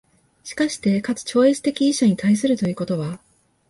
[0.57, 3.19] 而して、かく超越的一者に対するということは、